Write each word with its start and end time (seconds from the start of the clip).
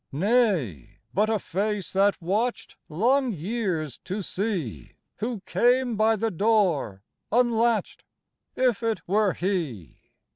Nay, 0.11 0.97
but 1.13 1.29
a 1.29 1.37
face 1.37 1.93
that 1.93 2.19
watched 2.19 2.75
Long 2.89 3.31
years 3.31 3.99
to 3.99 4.23
see 4.23 4.93
Who 5.17 5.41
came 5.41 5.95
by 5.95 6.15
the 6.15 6.31
door 6.31 7.03
unlatched, 7.31 8.03
If 8.55 8.81
it 8.81 9.07
were 9.07 9.33
he. 9.35 9.99